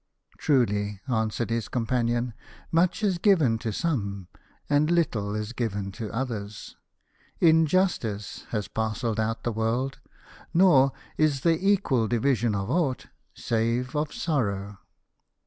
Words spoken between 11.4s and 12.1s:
there equal